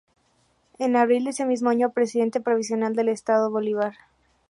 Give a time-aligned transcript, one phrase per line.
[0.79, 3.93] En abril de ese mismo año, Presidente provisional del Estado Bolívar.